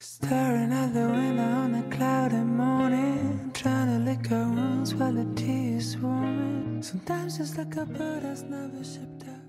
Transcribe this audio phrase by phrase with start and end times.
[0.00, 5.26] Staring out the window on a cloudy morning, trying to lick her wounds while the
[5.34, 6.80] tea is warming.
[6.84, 9.42] Sometimes just like a bird that's never shipped out.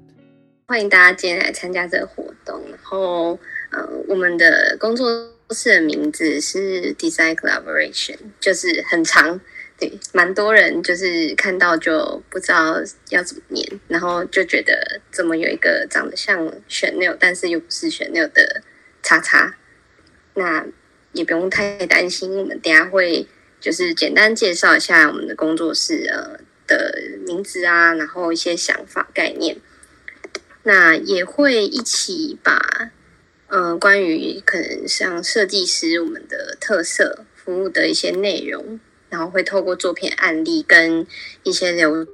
[0.65, 2.59] 欢迎大家今天来参加这个活动。
[2.67, 3.37] 然后，
[3.69, 5.07] 呃，我们的工作
[5.51, 9.39] 室的名字是 Design Collaboration，就是很长，
[9.77, 12.77] 对，蛮多人就是看到就不知道
[13.09, 18.63] 要怎么念，然后就觉得怎么有一个长得像 Chanel，但是又不是 Chanel 的
[19.03, 19.55] 叉叉。
[20.39, 20.65] 那
[21.11, 23.27] 也不用太担心，我们等下会
[23.59, 29.57] 就是简单介绍一下我们的工作室呃的名字啊，然后一些想法概念。
[30.63, 32.91] 那也会一起把
[33.47, 41.05] 呃关于可能像设计师我们的特色服务的一些内容，然后会透过作品案例跟
[41.43, 42.05] 一些流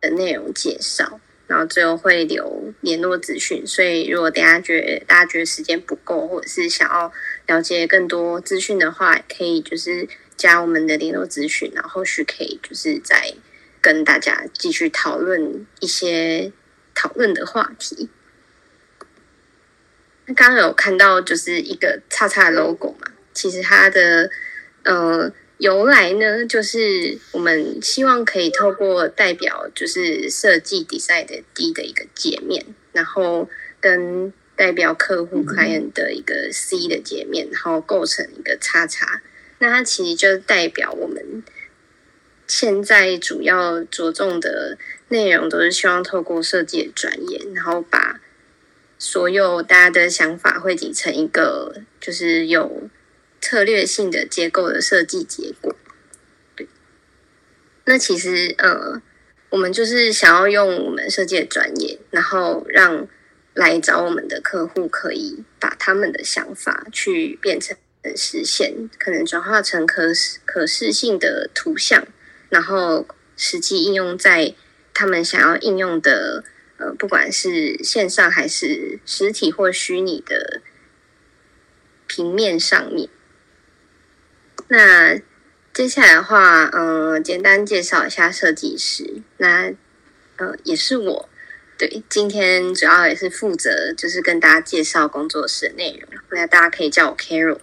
[0.00, 1.20] 的内容介绍。
[1.46, 7.12] 然后最后会留联络资讯，所以如果等下觉得大家觉得时间不够，或者是想要
[7.46, 13.34] 了解更多资讯的话，可以就是加我们的联络资讯，然后后续可以就是再
[13.80, 16.50] 跟大家继续讨论一些
[16.94, 18.08] 讨论的话题。
[20.26, 24.30] 那刚刚有看到就是一个叉叉 logo 嘛，其实它的
[24.84, 25.32] 呃。
[25.58, 33.48] 由来呢，就是我们希望可以透过代表就是设计 design 的 D 的一个界面，然后
[33.80, 39.22] 跟代表客户 client 的一个 C 的界面，然后构成一个叉叉。
[39.58, 41.44] 那它其实就代表我们
[42.48, 44.76] 现在主要着重的
[45.08, 48.20] 内容，都是希望透过设计的专业，然后把
[48.98, 52.90] 所有大家的想法汇集成一个，就是有。
[53.44, 55.76] 策略性的结构的设计结果，
[56.56, 56.66] 对。
[57.84, 59.02] 那其实呃，
[59.50, 63.06] 我们就是想要用我们设计的专业，然后让
[63.52, 67.76] 来找我们的客户可以把他们的想法去变成
[68.16, 70.04] 实现，可能转化成可
[70.46, 72.02] 可视性的图像，
[72.48, 73.06] 然后
[73.36, 74.54] 实际应用在
[74.94, 76.42] 他们想要应用的
[76.78, 80.62] 呃，不管是线上还是实体或虚拟的
[82.06, 83.10] 平面上面。
[84.76, 85.20] 那
[85.72, 89.22] 接下来的话，嗯、呃，简单介绍一下设计师。
[89.36, 89.72] 那
[90.34, 91.28] 呃，也是我，
[91.78, 96.20] 对，今天主要也是负责，就是跟大家介绍工作室的内容。
[96.32, 97.60] 那大家可以叫我 Carol。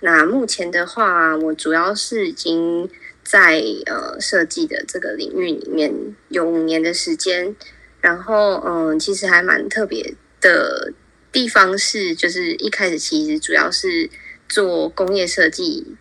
[0.00, 2.90] 那目前的话，我主要是已经
[3.22, 5.94] 在呃设计的这个领域里面
[6.28, 7.54] 有五年的时间。
[8.00, 10.92] 然后，嗯、其实还蛮特别的
[11.30, 14.10] 地方是，就是一开始其实主要是
[14.48, 15.94] 做工业设计。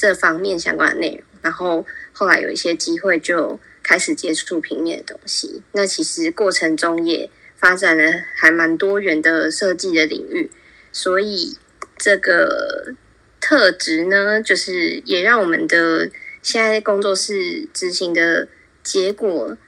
[0.00, 5.60] 这方面相关的内容，然后后来有一些机会就开始接触平面的东西。
[5.72, 10.50] 那其实过程中也发展了还蛮多元的设计的领域，
[10.90, 11.58] 所以
[11.98, 12.94] 这个
[13.42, 16.10] 特质呢，就是也让我们的
[16.40, 18.48] 现在工作室执行的
[18.82, 19.58] 结果，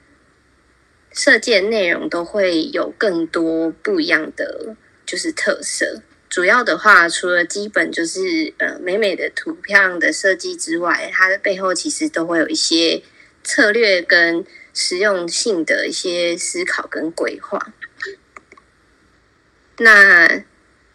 [1.12, 6.00] 设计的内容都会有更多不一样的就是特色。
[6.32, 13.02] 主要的话，除了基本就是呃美美的图片的设计之外，它的背后其实都会有一些
[13.44, 14.42] 策略跟
[14.72, 17.74] 实用性的一些思考跟规划。
[19.76, 20.42] 那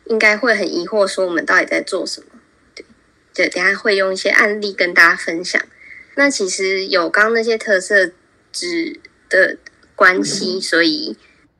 [0.06, 2.28] 应该会很疑惑，说我们到底在做什么？
[2.74, 2.84] 对，
[3.36, 5.62] 对，等下会用一些案例跟大家分享。
[6.16, 8.10] 那其实有刚那些特色
[8.52, 9.00] 值
[9.30, 9.60] 的
[9.96, 11.16] 关系，所以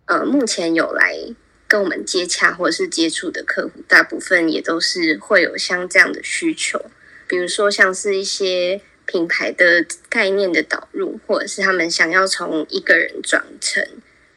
[0.06, 1.36] 呃目前有来。
[1.68, 6.90] 跟我们接洽或者是接触的客户，大部分也都是会有像这样的需求，
[7.28, 13.86] 比如说像是一些品牌的概念的导入，或者是他们想要从一个人转成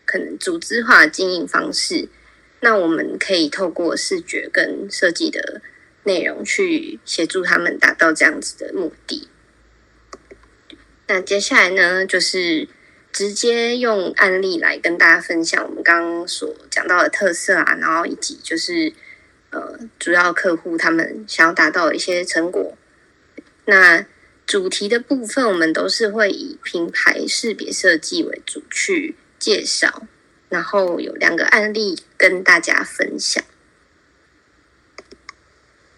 [0.04, 2.08] 可能组织化经营方式，
[2.60, 5.62] 那我们可以透过视觉跟设计的
[6.02, 9.28] 内容去协助他们达到这样子的目的。
[11.06, 12.68] 那接下来呢，就是。
[13.12, 18.92] 直接用案例来跟大家分享我们刚刚所讲到的特色啊，然后以及就是
[19.50, 22.76] 呃主要客户他们想要达到的一些成果。
[23.66, 24.06] 那
[24.46, 30.06] 主题的部分，我们都是会以品牌识别设计为主去介绍，
[30.48, 33.42] 然后有两个案例跟大家分享。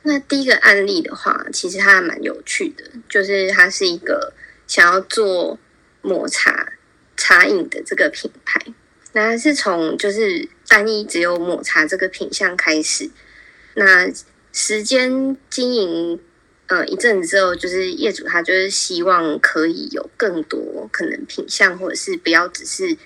[0.03, 4.33] 那第一个案例的话，其实它还蛮有趣的，就是它是一个
[4.67, 5.59] 想要做
[6.01, 6.72] 抹茶。
[7.17, 8.61] 茶饮的这个品牌，
[9.13, 13.11] 那是从就是单一只有抹茶这个品项开始，
[13.75, 14.11] 那
[14.53, 16.21] 时间经营
[16.67, 22.97] 呃一阵子之后，就是业主他就是希望可以有更多可能品相，或者是不要只是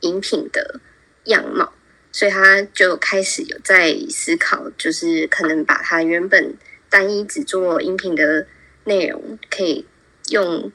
[0.00, 0.80] 饮品的
[1.24, 1.72] 样貌，
[2.12, 6.56] 所以他就开始有在思考，就是可能把他原本
[6.88, 8.46] 单一只做饮品的
[8.84, 9.84] 内容，可以
[10.30, 10.70] 用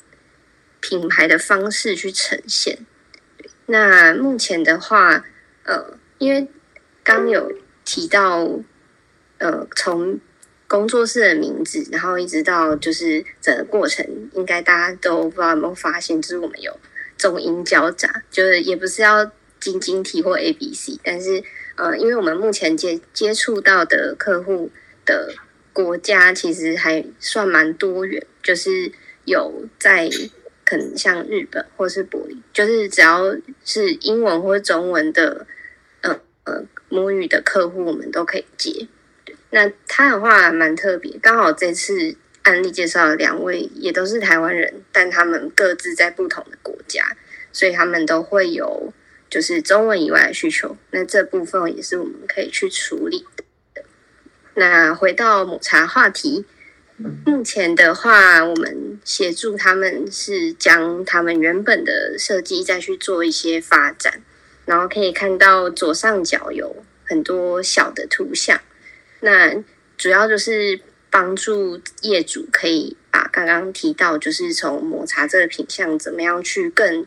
[0.81, 2.79] 品牌的方式去呈现。
[3.67, 5.23] 那目前的话，
[5.63, 6.47] 呃，因为
[7.03, 7.53] 刚有
[7.85, 8.49] 提到，
[9.37, 10.19] 呃，从
[10.67, 16.77] 工作室的名字，然后一直到就是整个过程，应该大家都不知道有没有发现，就是我们有
[17.17, 21.41] 中英交杂，就是也不是要晶晶体或 A B C，但是
[21.75, 24.69] 呃，因为我们目前接接触到的客户
[25.05, 25.33] 的
[25.71, 28.91] 国家其实还算蛮多元，就是
[29.23, 30.09] 有在。
[30.71, 33.35] 可能像日本或是柏林，就是只要
[33.65, 35.45] 是英文或中文的，
[35.99, 38.87] 呃呃母语的客户，我们都可以接。
[39.49, 47.17] 那他的话蛮特别，刚好这次案例介绍的两位也都是台湾人，但他们各自在不同的国家，
[47.51, 48.93] 所以他们都会有
[49.29, 50.77] 就是中文以外的需求。
[50.91, 53.83] 那这部分也是我们可以去处理的。
[54.53, 56.45] 那回到抹茶话题。
[57.25, 64.21] 目前的话，我们协助他们是将他们原本的设计再去做一些发展，
[64.65, 68.61] 然后可以看到左上角有很多小的图像。
[69.21, 69.63] 那
[69.97, 77.05] 主要就是帮助业主可以把刚刚提到，就是从抹茶这个品项怎么样去更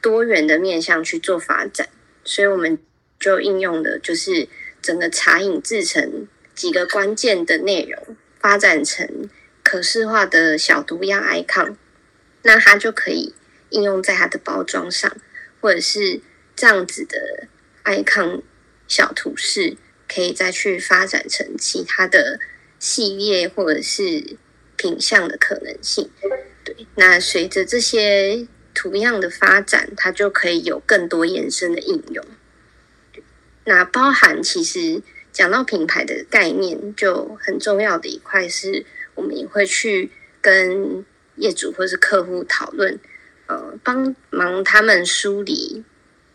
[0.00, 1.88] 多元的面向去做发展。
[2.24, 2.78] 所以我们
[3.20, 4.48] 就应用的就是
[4.82, 8.16] 整个茶饮制成几个关键的内容。
[8.38, 9.28] 发展成
[9.68, 11.74] 可视化的小毒样 icon，
[12.42, 13.34] 那它就可以
[13.70, 15.12] 应用在它的包装上，
[15.60, 16.20] 或者是
[16.54, 17.48] 这样子的
[17.82, 18.42] icon
[18.86, 19.76] 小图示，
[20.08, 22.38] 可以再去发展成其他的
[22.78, 24.36] 系列或者是
[24.76, 26.08] 品相的可能性。
[26.62, 32.24] 对，那随着这些图样的发展，它就可以有更多延伸的应用。
[33.64, 35.02] 那包含其实。
[35.36, 38.86] 讲到品牌的概念，就很重要的一块是，
[39.16, 41.04] 我们也会去跟
[41.34, 43.00] 业主或是客户讨论，
[43.46, 45.82] 呃，帮忙他们梳理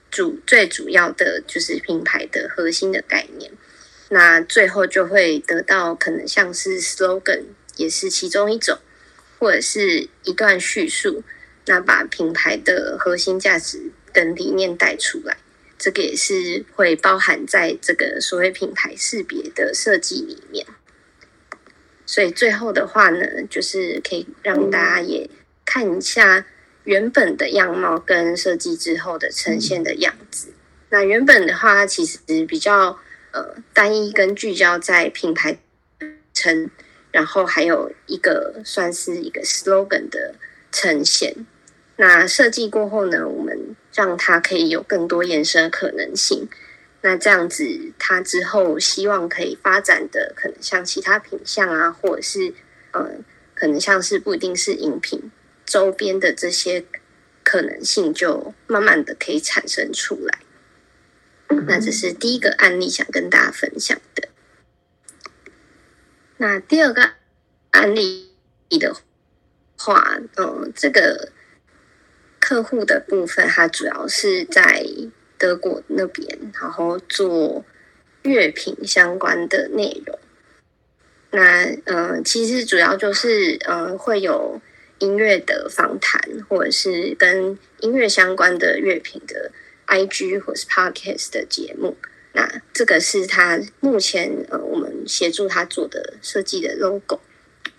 [0.09, 3.49] 主最主要的就是品牌的核心的概念。
[4.09, 7.43] 那最后就会得到可能像是 slogan，
[7.77, 8.77] 也是其中一种，
[9.39, 11.23] 或者是一段叙述，
[11.67, 15.37] 那把品牌的核心价值跟理念带出来。
[15.79, 20.67] 这个也是会包含在这个所谓品牌识别的设计里面，
[22.11, 25.29] 所以最后的话呢，就是可以让大家也
[25.63, 26.45] 看一下
[26.83, 30.49] 原本的样貌跟设计之后的呈现的样子。
[30.89, 32.99] 那原本的话，它其实比较
[33.31, 35.57] 呃单一跟聚焦在品牌
[36.33, 36.69] 称，
[37.11, 40.35] 然后还有一个算是一个 slogan 的
[40.69, 41.33] 呈现。
[41.95, 46.49] 那设计过后呢，我们让它可以有更多延伸可能性。
[47.01, 52.53] 那这样子，他之后希望可以发展的，可能像其他品项啊，或者是
[52.91, 53.17] 呃，
[53.53, 55.31] 可能像是不一定是饮品
[55.65, 56.85] 周边的这些
[57.43, 60.39] 可能性，就慢慢的可以产生出来。
[61.47, 64.29] 那这是第一个案例，想跟大家分享的。
[66.37, 67.11] 那第二个
[67.71, 68.31] 案例
[68.79, 68.95] 的
[69.77, 71.31] 话，嗯、呃，这个。
[72.43, 74.83] 客户的部分，它主要是在
[75.41, 77.65] 德国那边，然后做
[78.21, 80.19] 乐品相关的内容。
[81.31, 84.61] 那、呃，其实主要就是、呃，会有
[84.99, 89.51] 音乐的访谈，或者是跟音乐相关的乐品的
[89.87, 91.97] IG 或是 Podcast 的节目。
[92.33, 97.19] 那这个是他目前呃，我们协助他做的设计的 logo。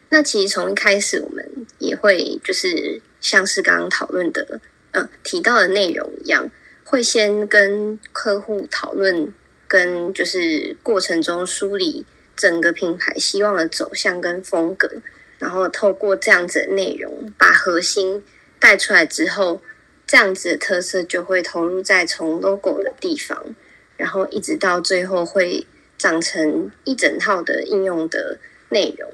[0.09, 1.49] 那其实从一开始，我们
[1.79, 3.01] 也会就是。
[3.23, 4.61] 像是刚刚讨论的，
[4.91, 6.51] 呃，提到的内容一样，
[6.93, 9.33] 会先跟客户讨论，
[9.67, 12.05] 跟就是过程中梳理
[12.37, 15.01] 整个品牌希望的走向跟风格，
[15.39, 18.23] 然后透过这样子的内容，把核心
[18.61, 19.63] 带出来之后，
[20.07, 23.43] 这样子的特色就会投入在从 logo 的地方，
[23.97, 29.11] 然后一直到最后会长成一整套的应用的内容，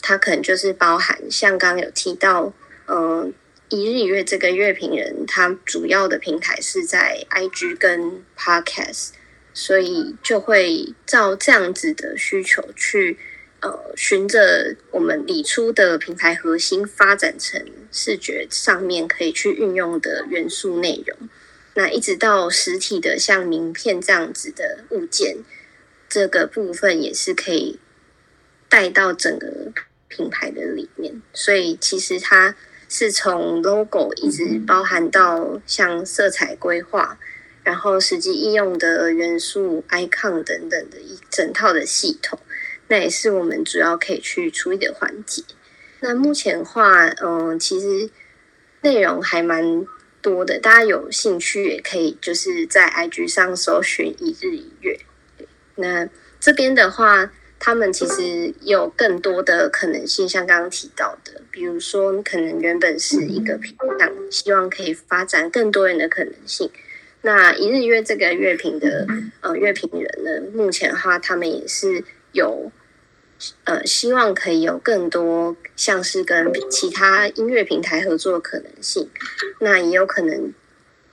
[0.00, 2.52] 它可能就是包含像刚有提到，
[2.86, 3.34] 嗯、
[3.68, 9.08] 一日一月这个乐评人，他主要的平台是在 IG 跟 Podcast，
[9.52, 13.18] 所以就会照这样子的需求去，
[13.60, 21.28] 呃，循着我们理出的品牌核心发展成视觉上面可以去运用的元素内容。
[21.74, 25.38] 那一直到实体的像名片这样子的物件，
[26.08, 27.80] 这个部分也是可以
[28.68, 29.72] 带到整个
[30.06, 31.20] 品牌的里面。
[31.32, 32.54] 所以其实它。
[32.88, 37.18] 是从 logo 一直包含到像色彩规划，
[37.64, 42.38] 然后实际应用的元素、icon 等等的一整套的系统。
[42.88, 45.42] 那也是我们主要可以去处理的环节。
[46.00, 48.08] 那目前的话，嗯，其实
[48.82, 49.84] 内容还蛮
[50.22, 55.00] 多的，大家有兴趣也可以就是在 IG 上搜寻一日一月。
[55.74, 66.70] 那这边的话，他们其实有更多的可能性，像刚刚提到的，比如说你可能原本是一个品项，希望可以发展更多人的可能性。
[67.22, 69.06] 那一日月这个乐评的
[69.40, 72.70] 呃乐评人呢，目前的话，他们也是有
[73.64, 79.08] 呃希望可以有更多像是跟其他音乐平台合作的可能性。
[79.60, 80.52] 那也有可能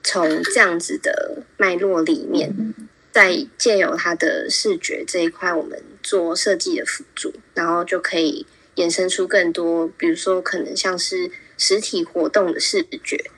[0.02, 2.74] 从这样子的脉络里面。
[3.10, 8.46] 在借由他的视觉这一块，我们做设计的辅助，然后就可以
[8.76, 13.30] 衍生出更多，比如说可能像是实体活动的视觉，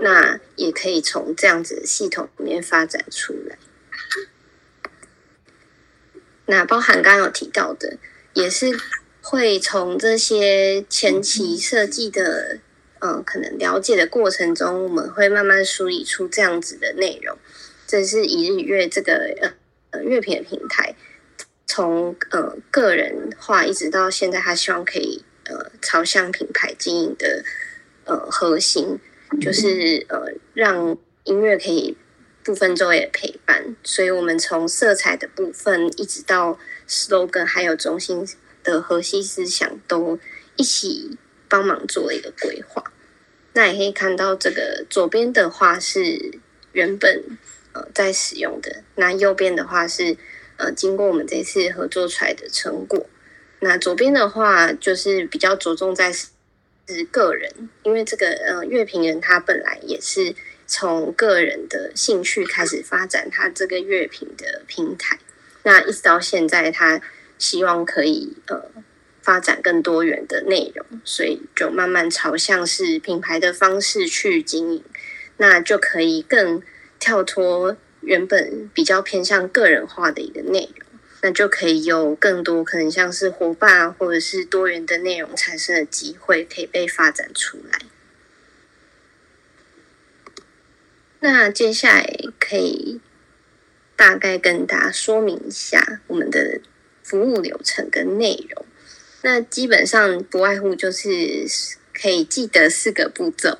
[0.00, 3.58] 那也可以从这样子的系统里面发展出来。
[6.46, 7.98] 那包含刚刚有提到的，
[8.32, 8.78] 也是
[9.20, 12.60] 会从这些前期设计的，
[13.00, 17.36] 嗯、呃，可能了解的过程中，我们会慢慢梳理出这样子的内容。
[17.86, 19.54] 这是一日月这个呃
[19.90, 20.94] 呃乐评的平台，
[21.66, 27.44] 从呃个人化一直到现在，他希望可以呃朝向品牌经营的
[28.04, 28.98] 呃核心，
[29.40, 31.96] 就是呃让音乐可以
[32.42, 33.74] 不分昼夜陪伴。
[33.82, 38.28] 所以我们从色彩的部分，一直到 slogan，还有中心
[38.62, 40.18] 的核心思想，都
[40.56, 41.18] 一起
[41.48, 42.84] 帮忙做了一个规划。
[43.54, 46.38] 那也可以看到，这个左边的话是
[46.72, 47.38] 原本。
[47.76, 50.16] 呃，在使用的那右边的话是
[50.56, 53.06] 呃，经过我们这次合作出来的成果。
[53.60, 60.34] 那左边的话就是比较着重在是个人，因为这个呃乐评人他本来也是
[60.66, 65.18] 从个人的兴趣开始发展他这个乐评的平台。
[65.62, 67.00] 那一直到现在，他
[67.38, 68.70] 希望可以呃
[69.22, 74.84] 发展更多元的内容，所以就慢慢朝向是品牌的方式去经营，
[75.38, 76.62] 那就可以更。
[77.00, 80.86] 跳脱原本比较偏向个人化的一个内容，
[81.22, 87.80] 那就可以有更多可能像是伙伴或者是多元的内容产生的机会，可以被发展出来。
[91.20, 93.00] 那接下来可以
[93.96, 96.60] 大概跟大家说明一下我们的
[97.02, 98.66] 服务流程跟内容。
[99.22, 101.46] 那基本上不外乎就是
[101.94, 103.58] 可以记得四个步骤，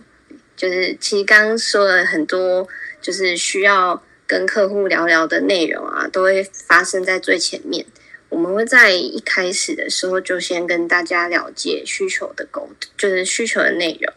[0.55, 2.69] 就是其实刚刚说了很多。
[3.05, 7.85] 就是需要跟客户聊聊的内容啊，都会发生在最前面。
[8.31, 14.13] 我们会在一开始的时候就先跟大家了解需求的沟通，就是需求的内容。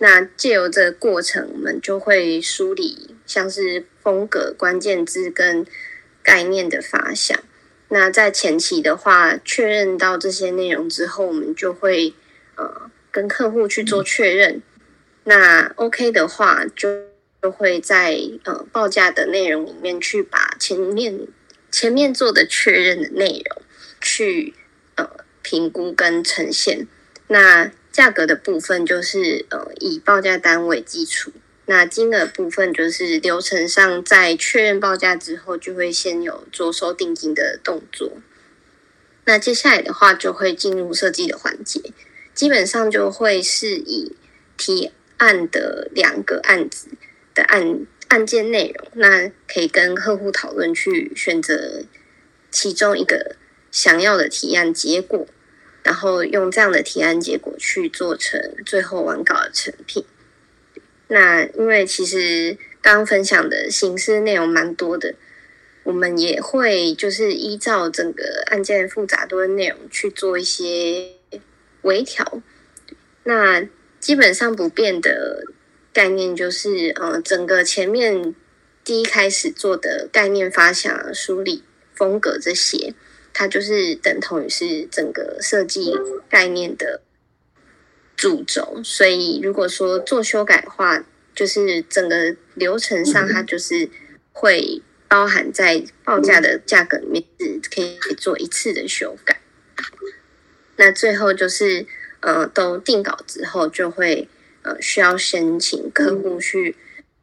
[0.00, 5.64] 那借由这个过程，我们就会梳理像是风格、关键字跟
[6.22, 7.38] 概念的发想。
[7.88, 12.12] 那在前期的话，确认到这些内容之后，我们就会
[12.56, 14.60] 呃跟客户去做确认。
[15.22, 17.13] 那 OK 的话就。
[17.44, 21.28] 就会在呃报价的内容里面去把前面
[21.70, 23.62] 前面做的确认的内容
[24.00, 24.54] 去
[24.94, 25.06] 呃
[25.42, 26.88] 评估跟呈现。
[27.26, 31.32] 那价格的部分就是呃以报价单为基础，
[31.66, 38.10] 那金额部分就是流程上在确认报价之后就会先有着收定金的动作。
[39.26, 41.92] 那接下来的话就会进入设计的环节，
[42.32, 44.16] 基本上就会是以
[44.56, 46.88] 提案的两个案子。
[47.34, 51.82] 的案案件内容，那可以跟客户讨论去选择
[52.50, 53.34] 其中一个
[53.72, 55.26] 想要的提案结果，
[55.82, 60.04] 然后用这样的提案结果去做成最后完稿的成品。
[61.08, 65.16] 那因为其实刚刚分享的形式内容蛮多的，
[65.82, 71.14] 我们也会就是依照整个案件复杂度的内容去做一些
[71.82, 72.40] 微调。
[73.24, 73.66] 那
[73.98, 75.44] 基本上不变的。
[75.94, 78.34] 概念就是，呃，整个前面
[78.82, 81.62] 第一开始做的概念发想、梳理
[81.94, 82.92] 风格这些，
[83.32, 85.94] 它就是等同于是整个设计
[86.28, 87.00] 概念的
[88.16, 88.80] 主轴。
[88.82, 93.88] 所以，如果说做修改的话，就是整个流程上，它就是
[94.32, 99.40] 会包含在报价的价格里面，是可以做一次的修改。
[100.74, 101.86] 那最后就是，
[102.18, 104.28] 呃，都定稿之后就会。
[104.64, 106.74] 呃，需要申请客户去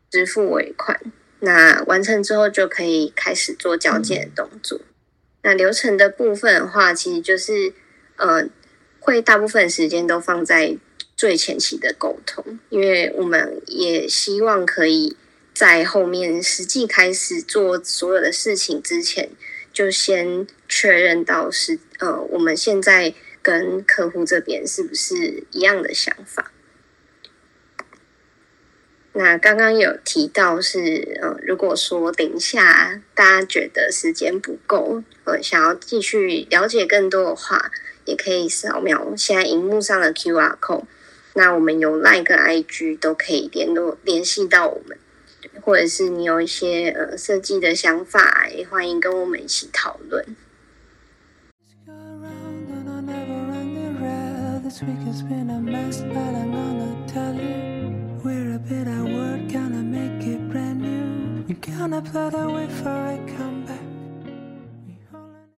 [0.10, 4.78] 支付尾款，嗯、那完成之后就可以开始做交接的动作。
[4.80, 4.86] 嗯、
[5.42, 7.74] 那流程的部分的话，其实就是
[8.16, 8.48] 呃，
[9.00, 10.78] 会大部分时间都放在
[11.18, 15.18] 最前期的沟通，因为我们也希望可以
[15.54, 19.30] 在后面实际开始做所有的事情之前，
[19.74, 26.52] 就先确认到是呃，我们现在跟客户这边是不是一样的想法？
[29.14, 37.72] 那刚刚有提到是呃，如果说等一下大家觉得时间不够，呃，想要继续了解更多的话，
[38.06, 40.86] 也可以扫描现在荧幕上的 QR code。
[41.34, 44.98] 那我们有 LINE 跟 IG 都可以联络联系到我们，
[45.62, 50.26] 或者是你有一些呃设计的想法，也欢迎跟我们一起讨论。
[61.92, 63.61] When I blow the way for it Come.